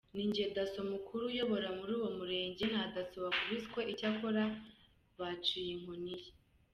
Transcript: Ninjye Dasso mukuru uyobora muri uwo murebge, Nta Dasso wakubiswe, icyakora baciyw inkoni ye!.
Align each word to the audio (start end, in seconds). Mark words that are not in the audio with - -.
Ninjye 0.15 0.43
Dasso 0.55 0.79
mukuru 0.93 1.21
uyobora 1.31 1.67
muri 1.79 1.91
uwo 1.97 2.09
murebge, 2.17 2.65
Nta 2.73 2.83
Dasso 2.95 3.17
wakubiswe, 3.25 3.79
icyakora 3.91 4.43
baciyw 5.19 5.69
inkoni 5.75 6.13
ye!. 6.21 6.29